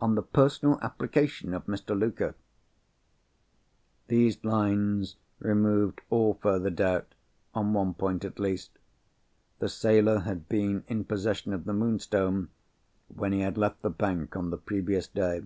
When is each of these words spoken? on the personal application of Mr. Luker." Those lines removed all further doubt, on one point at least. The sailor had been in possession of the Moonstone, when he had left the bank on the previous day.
on 0.00 0.14
the 0.14 0.22
personal 0.22 0.80
application 0.80 1.52
of 1.52 1.66
Mr. 1.66 1.90
Luker." 1.94 2.34
Those 4.08 4.42
lines 4.42 5.16
removed 5.38 6.00
all 6.08 6.32
further 6.40 6.70
doubt, 6.70 7.14
on 7.54 7.74
one 7.74 7.92
point 7.92 8.24
at 8.24 8.38
least. 8.38 8.70
The 9.58 9.68
sailor 9.68 10.20
had 10.20 10.48
been 10.48 10.82
in 10.88 11.04
possession 11.04 11.52
of 11.52 11.66
the 11.66 11.74
Moonstone, 11.74 12.48
when 13.14 13.34
he 13.34 13.40
had 13.40 13.58
left 13.58 13.82
the 13.82 13.90
bank 13.90 14.34
on 14.34 14.48
the 14.48 14.56
previous 14.56 15.06
day. 15.08 15.42